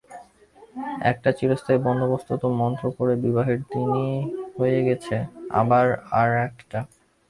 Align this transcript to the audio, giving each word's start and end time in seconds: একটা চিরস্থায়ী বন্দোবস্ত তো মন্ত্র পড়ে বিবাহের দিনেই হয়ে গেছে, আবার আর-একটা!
একটা 1.11 1.29
চিরস্থায়ী 1.37 1.79
বন্দোবস্ত 1.87 2.29
তো 2.41 2.47
মন্ত্র 2.59 2.85
পড়ে 2.97 3.13
বিবাহের 3.23 3.59
দিনেই 3.71 4.13
হয়ে 4.57 4.79
গেছে, 4.87 5.15
আবার 5.59 5.85
আর-একটা! 6.19 6.79